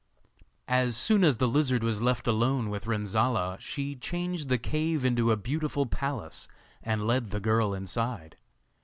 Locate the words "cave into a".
4.57-5.37